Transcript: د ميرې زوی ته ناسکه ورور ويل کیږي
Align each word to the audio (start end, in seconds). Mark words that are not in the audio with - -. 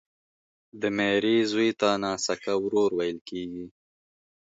د 0.81 0.83
ميرې 0.97 1.37
زوی 1.51 1.69
ته 1.79 1.89
ناسکه 2.03 2.53
ورور 2.63 2.89
ويل 2.95 3.17
کیږي 3.29 3.65